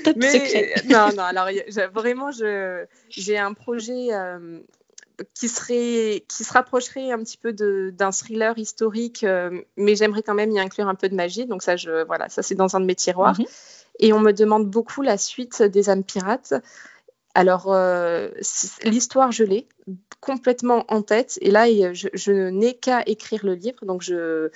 Top 0.04 0.22
secret. 0.22 0.74
non, 0.88 1.08
non, 1.16 1.22
alors 1.22 1.48
vraiment, 1.92 2.30
j'ai 3.08 3.38
un 3.38 3.52
projet 3.54 4.12
euh, 4.12 4.60
qui, 5.34 5.48
serait, 5.48 6.24
qui 6.28 6.44
se 6.44 6.52
rapprocherait 6.52 7.12
un 7.12 7.18
petit 7.18 7.38
peu 7.38 7.52
d'un 7.52 8.10
thriller 8.10 8.58
historique, 8.58 9.24
euh, 9.24 9.62
mais 9.76 9.94
j'aimerais 9.96 10.22
quand 10.22 10.34
même 10.34 10.50
y 10.50 10.60
inclure 10.60 10.88
un 10.88 10.94
peu 10.94 11.08
de 11.08 11.14
magie. 11.14 11.46
Donc, 11.46 11.62
ça, 11.62 11.76
je, 11.76 12.04
voilà, 12.04 12.28
ça 12.28 12.42
c'est 12.42 12.54
dans 12.54 12.76
un 12.76 12.80
de 12.80 12.86
mes 12.86 12.94
tiroirs. 12.94 13.38
Mhm. 13.38 13.46
Et 14.00 14.12
on 14.12 14.20
me 14.20 14.32
demande 14.32 14.68
beaucoup 14.68 15.02
la 15.02 15.16
suite 15.16 15.62
des 15.62 15.88
âmes 15.88 16.04
pirates. 16.04 16.54
Alors, 17.34 17.72
euh, 17.72 18.28
l'histoire, 18.84 19.32
je 19.32 19.44
l'ai 19.44 19.68
complètement 20.20 20.84
en 20.88 21.02
tête. 21.02 21.38
Et 21.40 21.50
là, 21.50 21.66
je, 21.92 22.48
n'ai 22.48 22.74
qu'à 22.74 23.02
écrire 23.06 23.44
le 23.44 23.54
livre. 23.54 23.84
Donc, 23.84 24.02
je, 24.02 24.50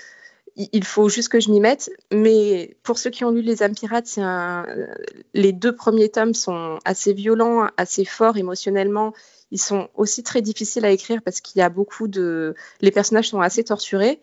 il 0.56 0.84
faut 0.84 1.08
juste 1.08 1.28
que 1.28 1.40
je 1.40 1.50
m'y 1.50 1.60
mette. 1.60 1.90
Mais 2.12 2.76
pour 2.82 2.98
ceux 2.98 3.10
qui 3.10 3.24
ont 3.24 3.30
lu 3.30 3.42
Les 3.42 3.62
âmes 3.62 3.74
pirates, 3.74 4.18
un, 4.18 4.66
les 5.34 5.52
deux 5.52 5.74
premiers 5.74 6.08
tomes 6.08 6.34
sont 6.34 6.78
assez 6.84 7.12
violents, 7.12 7.68
assez 7.76 8.04
forts 8.04 8.36
émotionnellement. 8.36 9.12
Ils 9.50 9.60
sont 9.60 9.88
aussi 9.94 10.22
très 10.22 10.42
difficiles 10.42 10.84
à 10.84 10.90
écrire 10.90 11.22
parce 11.22 11.40
qu'il 11.40 11.58
y 11.58 11.62
a 11.62 11.68
beaucoup 11.68 12.08
de. 12.08 12.54
Les 12.80 12.90
personnages 12.90 13.28
sont 13.28 13.40
assez 13.40 13.64
torturés. 13.64 14.20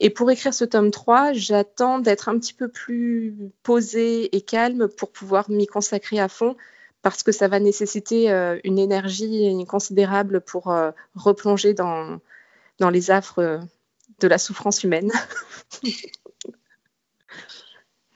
Et 0.00 0.10
pour 0.10 0.30
écrire 0.30 0.52
ce 0.52 0.64
tome 0.64 0.90
3, 0.90 1.32
j'attends 1.32 2.00
d'être 2.00 2.28
un 2.28 2.38
petit 2.38 2.52
peu 2.52 2.68
plus 2.68 3.36
posée 3.62 4.34
et 4.34 4.40
calme 4.40 4.88
pour 4.88 5.12
pouvoir 5.12 5.48
m'y 5.50 5.66
consacrer 5.66 6.18
à 6.18 6.28
fond 6.28 6.56
parce 7.02 7.22
que 7.22 7.32
ça 7.32 7.48
va 7.48 7.60
nécessiter 7.60 8.32
euh, 8.32 8.58
une 8.64 8.78
énergie 8.78 9.64
considérable 9.68 10.40
pour 10.40 10.72
euh, 10.72 10.90
replonger 11.14 11.74
dans, 11.74 12.18
dans 12.80 12.90
les 12.90 13.10
affres 13.10 13.40
euh, 13.40 13.58
de 14.20 14.26
la 14.26 14.38
souffrance 14.38 14.82
humaine. 14.82 15.12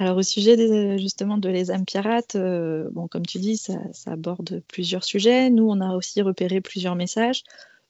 Alors 0.00 0.16
au 0.16 0.22
sujet 0.22 0.96
justement 0.98 1.38
de 1.38 1.48
les 1.48 1.70
âmes 1.70 1.84
pirates, 1.84 2.36
bon 2.36 3.08
comme 3.08 3.26
tu 3.26 3.38
dis, 3.38 3.56
ça, 3.56 3.80
aborde 4.06 4.62
plusieurs 4.68 5.02
sujets. 5.04 5.50
Nous, 5.50 5.68
on 5.68 5.80
a 5.80 5.96
aussi 5.96 6.22
repéré 6.22 6.60
plusieurs 6.60 6.94
messages, 6.94 7.42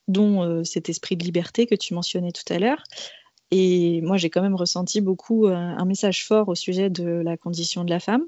dont 0.09 0.65
cet 0.65 0.89
esprit 0.89 1.17
de 1.19 1.25
liberté 1.25 1.67
que 1.67 1.75
tu 1.75 1.93
mentionnais 1.95 2.33
tout 2.33 2.51
à 2.51 2.59
l'heure. 2.59 2.83
Et 3.51 4.01
moi, 4.03 4.17
j'ai 4.17 4.31
quand 4.31 4.43
même 4.43 4.55
ressenti 4.55 5.01
beaucoup 5.03 5.47
un 5.47 5.85
message 5.85 6.27
fort 6.27 6.49
au 6.49 6.55
sujet 6.55 6.91
de 6.91 7.05
la 7.05 7.37
condition 7.37 7.85
de 7.85 7.91
la 7.91 8.01
femme, 8.01 8.25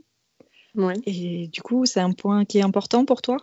et 1.07 1.49
du 1.49 1.63
coup, 1.63 1.87
c'est 1.87 2.01
un 2.01 2.13
point 2.13 2.45
qui 2.45 2.59
est 2.59 2.63
important 2.63 3.05
pour 3.05 3.23
toi? 3.23 3.39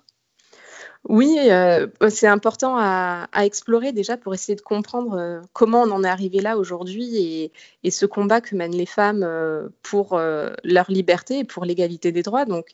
Oui, 1.10 1.38
euh, 1.40 1.88
c'est 2.10 2.28
important 2.28 2.76
à, 2.78 3.28
explorer 3.46 3.94
déjà 3.94 4.18
pour 4.18 4.34
essayer 4.34 4.56
de 4.58 4.62
comprendre 4.62 5.18
euh, 5.18 5.42
comment 5.54 5.84
on 5.84 5.92
en 5.92 6.04
est 6.04 6.10
arrivé 6.10 6.42
là 6.42 6.58
aujourd'hui 6.58 7.52
et, 7.84 7.92
ce 7.92 8.06
combat 8.06 8.42
que 8.42 8.56
mènent 8.56 8.76
les 8.76 8.86
femmes 8.86 9.24
euh, 9.24 9.70
pour 9.84 10.20
leur 10.20 10.92
liberté 10.92 11.40
et 11.40 11.44
pour 11.46 11.64
l'égalité 11.64 12.12
des 12.12 12.24
droits. 12.24 12.46
Donc, 12.46 12.68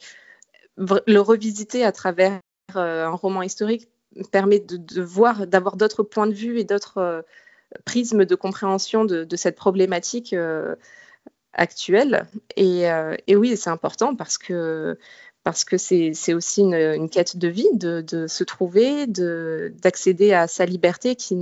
le 0.78 1.20
revisiter 1.20 1.86
à 1.86 1.92
travers 1.92 2.40
un 2.74 3.12
roman 3.12 3.44
historique 3.44 3.90
permet 4.32 4.60
de, 4.60 5.02
voir, 5.02 5.46
d'avoir 5.46 5.78
d'autres 5.78 6.02
points 6.02 6.28
de 6.28 6.34
vue 6.34 6.60
et 6.60 6.64
d'autres 6.64 7.24
prismes 7.86 8.26
de 8.26 8.36
compréhension 8.36 9.06
de, 9.06 9.36
cette 9.36 9.56
problématique 9.56 10.36
actuelle. 11.54 12.28
Euh, 12.60 13.16
et, 13.28 13.36
oui, 13.36 13.58
c'est 13.58 13.70
important 13.70 14.16
parce 14.16 14.38
que 14.38 14.98
parce 15.44 15.66
que 15.66 15.78
c'est 15.78 16.34
aussi 16.34 16.62
une, 16.62 17.10
quête 17.10 17.38
de 17.38 17.48
vie, 17.48 17.68
de, 17.74 18.28
se 18.28 18.44
trouver, 18.44 19.08
d'accéder 19.08 20.34
à 20.34 20.48
sa 20.48 20.66
liberté 20.66 21.16
qui 21.16 21.36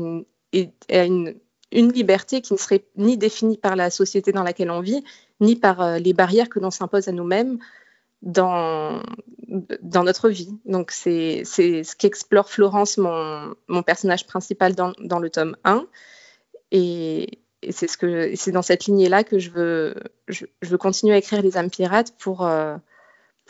est 0.54 0.72
une, 0.90 1.36
une, 1.72 1.92
liberté 1.92 2.42
qui 2.42 2.54
ne 2.54 2.58
serait 2.58 2.84
ni 2.98 3.18
définie 3.18 3.58
par 3.58 3.76
la 3.76 3.90
société 3.90 4.32
dans 4.32 4.44
laquelle 4.44 4.72
on 4.72 4.82
vit, 4.82 5.04
ni 5.40 5.56
par 5.56 5.82
euh, 5.82 5.98
les 5.98 6.14
barrières 6.14 6.50
que 6.50 6.60
l'on 6.60 6.72
s'impose 6.72 7.08
à 7.08 7.12
nous-mêmes 7.12 7.60
dans, 8.22 9.02
dans 9.82 10.04
notre 10.04 10.30
vie. 10.30 10.54
Donc 10.66 10.92
c'est 10.92 11.44
ce 11.46 11.96
qu'explore 11.96 12.50
Florence, 12.50 12.98
mon, 12.98 13.56
mon, 13.68 13.84
personnage 13.84 14.26
principal 14.26 14.76
dans, 14.76 14.94
dans, 15.00 15.20
le 15.20 15.30
tome 15.30 15.56
1. 15.64 15.86
Et, 16.72 17.40
c'est 17.70 17.88
ce 17.88 18.50
dans 18.50 18.64
cette 18.64 18.86
lignée 18.86 19.08
là 19.08 19.24
que 19.24 19.38
je 19.38 19.52
veux 19.52 19.94
je, 20.28 20.46
veux 20.64 20.80
continuer 20.80 21.14
à 21.14 21.18
écrire 21.18 21.44
les 21.44 21.58
âmes 21.58 21.70
pirates 21.70 22.12
pour 22.18 22.44
euh, 22.44 22.76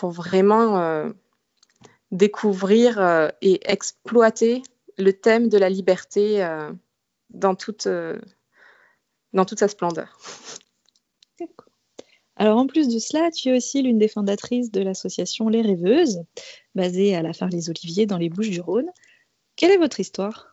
pour 0.01 0.09
vraiment 0.09 0.79
euh, 0.79 1.11
découvrir 2.09 2.99
euh, 2.99 3.27
et 3.43 3.59
exploiter 3.71 4.63
le 4.97 5.13
thème 5.13 5.47
de 5.47 5.59
la 5.59 5.69
liberté 5.69 6.43
dans 7.29 7.53
toute 7.53 7.87
dans 9.31 9.45
toute 9.45 9.59
sa 9.59 9.67
splendeur. 9.67 10.17
Alors 12.35 12.57
en 12.57 12.65
plus 12.65 12.87
de 12.87 12.97
cela, 12.97 13.29
tu 13.29 13.49
es 13.49 13.57
aussi 13.57 13.83
l'une 13.83 13.99
des 13.99 14.07
fondatrices 14.07 14.71
de 14.71 14.81
l'association 14.81 15.49
Les 15.49 15.61
Rêveuses, 15.61 16.23
basée 16.73 17.15
à 17.15 17.21
la 17.21 17.33
Phare 17.33 17.49
les 17.49 17.69
Oliviers 17.69 18.07
dans 18.07 18.17
les 18.17 18.29
Bouches-du-Rhône. 18.29 18.89
Quelle 19.55 19.69
est 19.69 19.77
votre 19.77 19.99
histoire? 19.99 20.50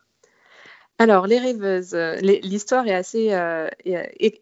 Alors, 1.00 1.28
les 1.28 1.38
rêveuses, 1.38 1.94
euh, 1.94 2.16
l'histoire 2.16 2.88
est 2.88 2.94
assez. 2.94 3.32
Euh, 3.32 3.68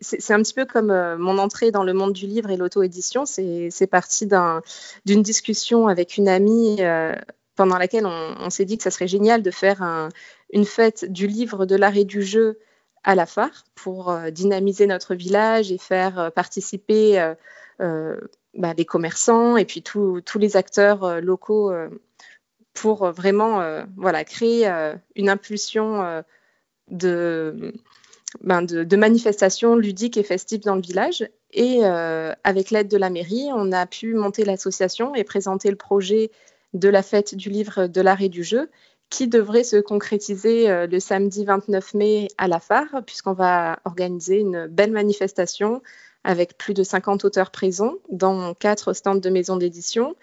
c'est 0.00 0.32
un 0.32 0.40
petit 0.40 0.54
peu 0.54 0.64
comme 0.64 0.90
euh, 0.90 1.18
mon 1.18 1.36
entrée 1.36 1.70
dans 1.70 1.84
le 1.84 1.92
monde 1.92 2.14
du 2.14 2.26
livre 2.26 2.50
et 2.50 2.56
l'auto-édition. 2.56 3.26
C'est 3.26 3.86
parti 3.90 4.26
d'une 5.04 5.22
discussion 5.22 5.86
avec 5.86 6.16
une 6.16 6.28
amie 6.28 6.80
pendant 7.56 7.76
laquelle 7.76 8.06
on, 8.06 8.48
s'est 8.48 8.64
dit 8.64 8.78
que 8.78 8.82
ça 8.82 8.90
serait 8.90 9.06
génial 9.06 9.42
de 9.42 9.50
faire 9.50 10.08
une 10.50 10.64
fête 10.64 11.10
du 11.10 11.26
livre, 11.26 11.66
de 11.66 11.76
l'art 11.76 11.96
et 11.96 12.04
du 12.04 12.22
jeu 12.22 12.58
à 13.04 13.14
la 13.14 13.26
phare 13.26 13.64
pour 13.74 14.14
dynamiser 14.30 14.86
notre 14.86 15.14
village 15.14 15.70
et 15.72 15.78
faire 15.78 16.32
participer 16.34 17.34
bah, 17.78 18.74
les 18.76 18.84
commerçants 18.84 19.56
et 19.56 19.64
puis 19.64 19.82
tous 19.82 20.22
les 20.38 20.56
acteurs 20.56 21.20
locaux 21.20 21.72
pour 22.74 23.10
vraiment 23.10 23.84
voilà, 23.96 24.24
créer 24.24 24.70
une 25.14 25.28
impulsion 25.28 26.22
ben, 26.88 28.62
de, 28.62 28.96
manifestations 28.96 29.76
ludiques 29.76 30.16
et 30.16 30.22
festives 30.22 30.62
dans 30.62 30.74
le 30.74 30.82
village. 30.82 31.28
Et 31.52 31.80
euh, 31.82 32.32
avec 32.44 32.70
l'aide 32.70 32.88
de 32.88 32.96
la 32.96 33.10
mairie, 33.10 33.48
on 33.54 33.72
a 33.72 33.86
pu 33.86 34.14
monter 34.14 34.44
l'association 34.44 35.14
et 35.14 35.24
présenter 35.24 35.70
le 35.70 35.76
projet 35.76 36.30
de 36.74 36.88
la 36.88 37.02
fête 37.02 37.34
du 37.34 37.48
livre 37.48 37.86
de 37.86 38.00
l'art 38.00 38.20
et 38.20 38.28
du 38.28 38.44
jeu 38.44 38.68
qui 39.08 39.28
devrait 39.28 39.64
se 39.64 39.76
concrétiser 39.76 40.68
euh, 40.68 40.86
le 40.86 40.98
samedi 41.00 41.44
29 41.44 41.94
mai 41.94 42.28
à 42.38 42.48
la 42.48 42.58
phare, 42.58 43.02
puisqu'on 43.06 43.34
va 43.34 43.78
organiser 43.84 44.40
une 44.40 44.66
belle 44.66 44.92
manifestation 44.92 45.82
avec 46.24 46.58
plus 46.58 46.74
de 46.74 46.82
50 46.82 47.24
auteurs 47.24 47.52
présents 47.52 47.94
dans 48.10 48.52
quatre 48.54 48.92
stands 48.92 49.14
de 49.14 49.30
maisons 49.30 49.56
d'édition, 49.56 50.16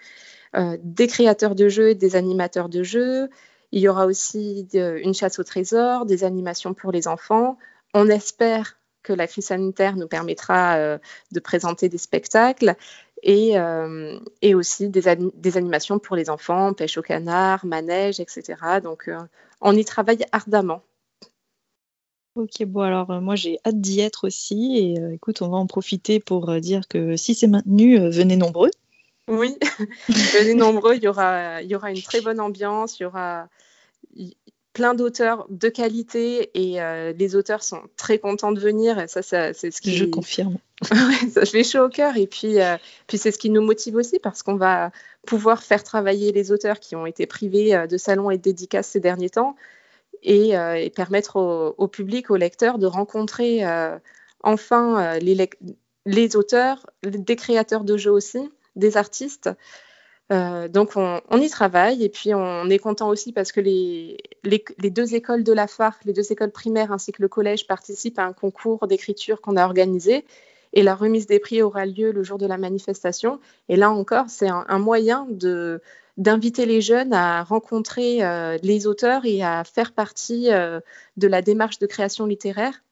euh, 0.54 0.76
des 0.82 1.06
créateurs 1.06 1.54
de 1.54 1.68
jeux 1.68 1.90
et 1.90 1.94
des 1.94 2.14
animateurs 2.14 2.68
de 2.68 2.82
jeux, 2.82 3.30
Il 3.74 3.80
y 3.80 3.88
aura 3.88 4.06
aussi 4.06 4.68
une 4.72 5.14
chasse 5.14 5.40
au 5.40 5.42
trésor, 5.42 6.06
des 6.06 6.22
animations 6.22 6.74
pour 6.74 6.92
les 6.92 7.08
enfants. 7.08 7.58
On 7.92 8.08
espère 8.08 8.78
que 9.02 9.12
la 9.12 9.26
crise 9.26 9.46
sanitaire 9.46 9.96
nous 9.96 10.06
permettra 10.06 10.76
euh, 10.76 10.98
de 11.32 11.40
présenter 11.40 11.88
des 11.88 11.98
spectacles 11.98 12.76
et, 13.24 13.58
euh, 13.58 14.16
aussi 14.54 14.90
des, 14.90 15.16
des, 15.16 15.56
animations 15.56 15.98
pour 15.98 16.14
les 16.14 16.30
enfants, 16.30 16.72
pêche 16.72 16.98
au 16.98 17.02
canard, 17.02 17.66
manège, 17.66 18.20
etc. 18.20 18.54
Donc, 18.80 19.08
euh, 19.08 19.18
on 19.60 19.76
y 19.76 19.84
travaille 19.84 20.24
ardemment. 20.30 20.80
Ok, 22.36 22.64
bon 22.64 22.80
alors 22.80 23.20
moi 23.20 23.36
j'ai 23.36 23.58
hâte 23.64 23.80
d'y 23.80 24.00
être 24.00 24.26
aussi 24.26 24.76
et 24.76 25.14
écoute, 25.14 25.42
on 25.42 25.48
va 25.48 25.56
en 25.56 25.66
profiter 25.66 26.20
pour 26.20 26.60
dire 26.60 26.86
que 26.86 27.16
si 27.16 27.34
c'est 27.34 27.48
maintenu, 27.48 28.08
venez 28.08 28.36
nombreux. 28.36 28.70
Oui, 29.28 29.56
venez 30.08 30.54
nombreux, 30.54 30.96
il 30.96 31.02
y, 31.02 31.08
aura, 31.08 31.62
il 31.62 31.70
y 31.70 31.74
aura 31.74 31.90
une 31.90 32.02
très 32.02 32.20
bonne 32.20 32.40
ambiance, 32.40 32.98
il 32.98 33.04
y 33.04 33.06
aura, 33.06 33.48
plein 34.74 34.92
d'auteurs 34.92 35.46
de 35.50 35.68
qualité 35.68 36.50
et 36.54 36.82
euh, 36.82 37.12
les 37.16 37.36
auteurs 37.36 37.62
sont 37.62 37.82
très 37.96 38.18
contents 38.18 38.50
de 38.50 38.60
venir 38.60 38.98
et 38.98 39.06
ça, 39.06 39.22
c'est 39.22 39.70
ce 39.70 39.80
qui 39.80 39.96
je 39.96 40.04
confirme. 40.04 40.58
Ça 41.32 41.46
fait 41.46 41.62
chaud 41.62 41.84
au 41.84 41.88
cœur 41.88 42.16
et 42.16 42.26
puis 42.26 42.60
euh, 42.60 42.76
puis 43.06 43.16
c'est 43.16 43.30
ce 43.30 43.38
qui 43.38 43.48
nous 43.48 43.62
motive 43.62 43.94
aussi 43.94 44.18
parce 44.18 44.42
qu'on 44.42 44.56
va 44.56 44.90
pouvoir 45.24 45.62
faire 45.62 45.84
travailler 45.84 46.32
les 46.32 46.50
auteurs 46.50 46.80
qui 46.80 46.96
ont 46.96 47.06
été 47.06 47.26
privés 47.26 47.74
euh, 47.74 47.86
de 47.86 47.96
salons 47.96 48.30
et 48.30 48.36
de 48.36 48.42
dédicaces 48.42 48.88
ces 48.88 49.00
derniers 49.00 49.30
temps 49.30 49.54
et, 50.22 50.52
et 50.52 50.90
permettre 50.90 51.36
au, 51.36 51.86
public 51.86 52.30
aux 52.30 52.36
lecteurs 52.36 52.78
de 52.78 52.86
rencontrer 52.86 53.62
enfin 54.42 55.18
les, 55.18 55.50
les 56.06 56.36
auteurs 56.36 56.86
des 57.02 57.36
créateurs 57.36 57.84
de 57.84 57.98
jeux 57.98 58.10
aussi 58.10 58.50
des 58.76 58.96
artistes 58.96 59.50
euh, 60.32 60.68
donc 60.68 60.92
on, 60.96 61.20
y 61.38 61.50
travaille 61.50 62.02
et 62.02 62.08
puis 62.08 62.32
on 62.34 62.70
est 62.70 62.78
content 62.78 63.10
aussi 63.10 63.32
parce 63.32 63.52
que 63.52 63.60
les, 63.60 64.16
les, 64.42 64.90
deux 64.90 65.14
écoles 65.14 65.44
de 65.44 65.52
la 65.52 65.66
FAR, 65.66 65.98
les 66.06 66.14
deux 66.14 66.32
écoles 66.32 66.50
primaires 66.50 66.92
ainsi 66.92 67.12
que 67.12 67.20
le 67.20 67.28
collège 67.28 67.66
participent 67.66 68.18
à 68.18 68.24
un 68.24 68.32
concours 68.32 68.86
d'écriture 68.86 69.42
qu'on 69.42 69.58
a 69.58 69.66
organisé 69.66 70.24
et 70.72 70.82
la 70.82 70.94
remise 70.94 71.26
des 71.26 71.40
prix 71.40 71.60
aura 71.60 71.84
lieu 71.84 72.10
le 72.10 72.22
jour 72.22 72.38
de 72.38 72.46
la 72.46 72.56
manifestation. 72.56 73.38
Et 73.68 73.76
là 73.76 73.90
encore, 73.90 74.24
c'est 74.28 74.48
un, 74.48 74.78
moyen 74.78 75.26
de 75.30 75.80
d'inviter 76.16 76.64
les 76.64 76.80
jeunes 76.80 77.12
à 77.12 77.42
rencontrer 77.42 78.24
euh, 78.24 78.56
les 78.62 78.86
auteurs 78.86 79.26
et 79.26 79.42
à 79.42 79.64
faire 79.64 79.92
partie 79.92 80.50
euh, 80.52 80.80
de 81.16 81.26
la 81.26 81.42
démarche 81.42 81.78
de 81.80 81.86
création 81.86 82.24
littéraire. 82.24 82.82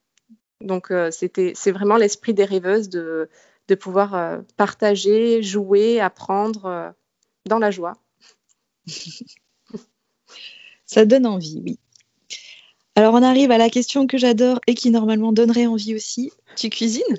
Donc 0.61 0.93
c'était 1.11 1.51
c'est 1.55 1.71
vraiment 1.71 1.97
l'esprit 1.97 2.33
des 2.33 2.45
rêveuses 2.45 2.87
de, 2.87 3.27
de 3.67 3.75
pouvoir 3.75 4.41
partager, 4.57 5.41
jouer, 5.41 5.99
apprendre 5.99 6.93
dans 7.45 7.59
la 7.59 7.71
joie. 7.71 7.93
Ça 10.85 11.05
donne 11.05 11.25
envie, 11.25 11.61
oui. 11.63 11.79
Alors 12.95 13.15
on 13.15 13.23
arrive 13.23 13.51
à 13.51 13.57
la 13.57 13.69
question 13.69 14.05
que 14.05 14.17
j'adore 14.17 14.59
et 14.67 14.75
qui 14.75 14.91
normalement 14.91 15.33
donnerait 15.33 15.65
envie 15.65 15.95
aussi. 15.95 16.31
Tu 16.55 16.69
cuisines? 16.69 17.17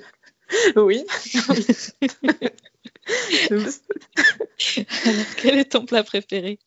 Oui. 0.75 1.03
Alors 5.05 5.25
quel 5.37 5.59
est 5.59 5.71
ton 5.71 5.85
plat 5.85 6.03
préféré? 6.03 6.59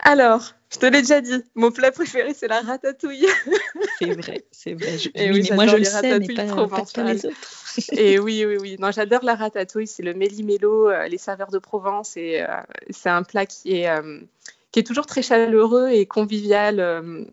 Alors, 0.00 0.52
je 0.70 0.78
te 0.78 0.86
l'ai 0.86 1.02
déjà 1.02 1.20
dit, 1.20 1.42
mon 1.54 1.70
plat 1.70 1.92
préféré 1.92 2.34
c'est 2.34 2.48
la 2.48 2.60
ratatouille. 2.60 3.26
c'est 3.98 4.12
vrai, 4.12 4.44
c'est 4.50 4.74
vrai. 4.74 4.96
oui, 5.30 5.48
moi 5.54 5.66
je 5.66 5.76
le 5.76 5.84
sais, 5.84 6.18
mais 6.18 6.34
pas, 6.34 6.84
pas, 6.92 7.04
les 7.04 7.26
autres. 7.26 7.64
et 7.92 8.18
oui, 8.18 8.44
oui, 8.46 8.56
oui. 8.60 8.76
Non, 8.78 8.90
j'adore 8.90 9.24
la 9.24 9.34
ratatouille. 9.34 9.86
C'est 9.86 10.02
le 10.02 10.14
méli-mélo, 10.14 10.90
euh, 10.90 11.06
les 11.06 11.18
saveurs 11.18 11.50
de 11.50 11.58
Provence. 11.58 12.16
Et 12.16 12.42
euh, 12.42 12.46
c'est 12.90 13.08
un 13.08 13.22
plat 13.22 13.46
qui 13.46 13.76
est, 13.76 13.88
euh, 13.88 14.20
qui 14.72 14.80
est 14.80 14.84
toujours 14.84 15.06
très 15.06 15.22
chaleureux 15.22 15.88
et 15.88 16.06
convivial, 16.06 16.80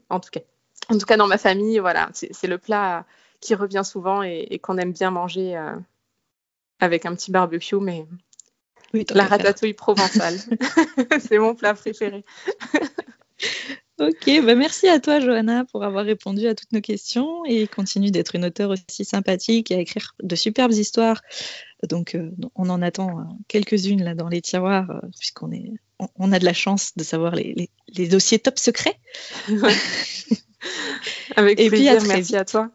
en 0.09 0.19
tout 0.19 0.29
cas. 0.31 0.41
En 0.89 0.97
tout 0.97 1.05
cas, 1.05 1.17
dans 1.17 1.27
ma 1.27 1.37
famille, 1.37 1.79
voilà, 1.79 2.09
c'est 2.13 2.47
le 2.47 2.57
plat 2.57 3.05
qui 3.39 3.55
revient 3.55 3.83
souvent 3.83 4.23
et, 4.23 4.59
qu'on 4.59 4.77
aime 4.77 4.91
bien 4.91 5.09
manger 5.09 5.57
avec 6.81 7.05
un 7.05 7.15
petit 7.15 7.31
barbecue, 7.31 7.79
mais 7.79 8.05
la 9.13 9.25
ratatouille 9.25 9.73
provençale, 9.73 10.37
c'est 11.19 11.37
mon 11.37 11.55
plat 11.55 11.73
préféré. 11.73 12.25
Ok, 13.99 14.31
bah 14.43 14.55
merci 14.55 14.87
à 14.87 14.99
toi 14.99 15.19
Johanna 15.19 15.63
pour 15.65 15.83
avoir 15.83 16.03
répondu 16.03 16.47
à 16.47 16.55
toutes 16.55 16.71
nos 16.71 16.81
questions 16.81 17.45
et 17.45 17.67
continue 17.67 18.09
d'être 18.09 18.35
une 18.35 18.45
auteure 18.45 18.71
aussi 18.71 19.05
sympathique 19.05 19.69
et 19.69 19.75
à 19.75 19.79
écrire 19.79 20.15
de 20.23 20.35
superbes 20.35 20.73
histoires. 20.73 21.21
Donc 21.87 22.15
euh, 22.15 22.31
on 22.55 22.69
en 22.69 22.81
attend 22.81 23.19
euh, 23.19 23.23
quelques-unes 23.47 24.03
là 24.03 24.15
dans 24.15 24.27
les 24.27 24.41
tiroirs 24.41 24.89
euh, 24.89 25.07
puisqu'on 25.19 25.51
est 25.51 25.71
on, 26.17 26.31
a 26.31 26.39
de 26.39 26.45
la 26.45 26.53
chance 26.53 26.97
de 26.97 27.03
savoir 27.03 27.35
les, 27.35 27.69
dossiers 28.09 28.39
top 28.39 28.57
secrets. 28.57 28.97
Avec 31.35 31.59
et 31.59 31.69
plaisir, 31.69 31.99
puis 31.99 32.07
merci 32.07 32.35
à 32.35 32.43
toi. 32.43 32.71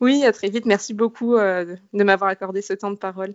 Oui, 0.00 0.24
à 0.24 0.32
très 0.32 0.48
vite. 0.48 0.66
Merci 0.66 0.94
beaucoup 0.94 1.36
de 1.36 2.04
m'avoir 2.04 2.30
accordé 2.30 2.62
ce 2.62 2.72
temps 2.72 2.90
de 2.90 2.96
parole. 2.96 3.34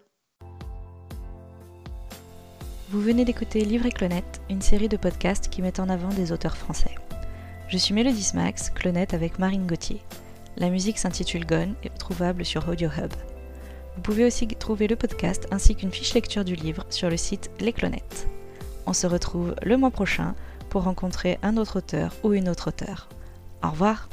Vous 2.89 3.01
venez 3.01 3.25
d'écouter 3.25 3.65
Livre 3.65 3.87
et 3.87 3.91
Clonette, 3.91 4.41
une 4.49 4.61
série 4.61 4.87
de 4.87 4.97
podcasts 4.97 5.49
qui 5.49 5.61
met 5.61 5.79
en 5.79 5.89
avant 5.89 6.09
des 6.09 6.31
auteurs 6.31 6.55
français. 6.55 6.95
Je 7.67 7.77
suis 7.77 7.93
Mélodie 7.93 8.31
Max, 8.35 8.69
clonette 8.69 9.13
avec 9.13 9.39
Marine 9.39 9.65
Gauthier. 9.65 10.01
La 10.55 10.69
musique 10.69 10.99
s'intitule 10.99 11.45
Gone 11.45 11.73
et 11.83 11.89
trouvable 11.89 12.45
sur 12.45 12.69
Audio 12.69 12.89
Hub. 12.89 13.11
Vous 13.95 14.01
pouvez 14.01 14.23
aussi 14.23 14.47
trouver 14.47 14.87
le 14.87 14.95
podcast 14.95 15.47
ainsi 15.51 15.75
qu'une 15.75 15.91
fiche 15.91 16.13
lecture 16.13 16.45
du 16.45 16.55
livre 16.55 16.85
sur 16.89 17.09
le 17.09 17.17
site 17.17 17.49
Les 17.59 17.73
Clonettes. 17.73 18.27
On 18.85 18.93
se 18.93 19.07
retrouve 19.07 19.55
le 19.63 19.77
mois 19.77 19.91
prochain 19.91 20.35
pour 20.69 20.83
rencontrer 20.83 21.39
un 21.41 21.57
autre 21.57 21.79
auteur 21.79 22.13
ou 22.23 22.33
une 22.33 22.49
autre 22.49 22.69
auteure. 22.69 23.09
Au 23.63 23.71
revoir 23.71 24.09